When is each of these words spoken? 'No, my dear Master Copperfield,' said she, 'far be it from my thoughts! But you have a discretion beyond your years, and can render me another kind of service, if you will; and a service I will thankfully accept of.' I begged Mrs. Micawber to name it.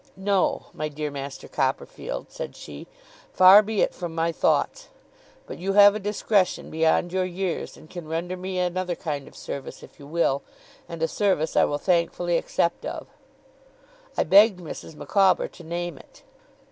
'No, 0.17 0.65
my 0.73 0.89
dear 0.89 1.11
Master 1.11 1.47
Copperfield,' 1.47 2.31
said 2.31 2.55
she, 2.55 2.87
'far 3.33 3.61
be 3.61 3.81
it 3.81 3.93
from 3.93 4.15
my 4.15 4.31
thoughts! 4.31 4.87
But 5.45 5.59
you 5.59 5.73
have 5.73 5.93
a 5.93 5.99
discretion 5.99 6.71
beyond 6.71 7.13
your 7.13 7.23
years, 7.23 7.77
and 7.77 7.87
can 7.87 8.07
render 8.07 8.35
me 8.35 8.57
another 8.57 8.95
kind 8.95 9.27
of 9.27 9.35
service, 9.35 9.83
if 9.83 9.99
you 9.99 10.07
will; 10.07 10.41
and 10.89 11.03
a 11.03 11.07
service 11.07 11.55
I 11.55 11.65
will 11.65 11.77
thankfully 11.77 12.39
accept 12.39 12.83
of.' 12.83 13.05
I 14.17 14.23
begged 14.23 14.59
Mrs. 14.59 14.95
Micawber 14.95 15.47
to 15.49 15.63
name 15.63 15.99
it. 15.99 16.23